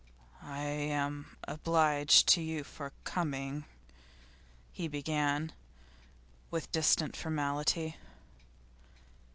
'I 0.41 0.57
am 0.63 1.37
obliged 1.47 2.25
to 2.29 2.41
you 2.41 2.63
for 2.63 2.91
coming,' 3.03 3.65
he 4.71 4.87
began 4.87 5.53
with 6.49 6.71
distant 6.71 7.15
formality. 7.15 7.97